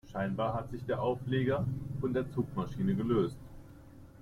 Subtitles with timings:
[0.11, 1.63] Scheinbar hat sich der Auflieger
[1.99, 3.37] von der Zugmaschine gelöst.